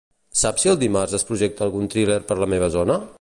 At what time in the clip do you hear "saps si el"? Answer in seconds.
0.39-0.79